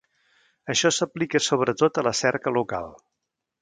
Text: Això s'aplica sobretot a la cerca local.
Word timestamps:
Això 0.75 0.91
s'aplica 0.95 1.43
sobretot 1.51 2.03
a 2.05 2.09
la 2.11 2.17
cerca 2.25 2.59
local. 2.61 2.95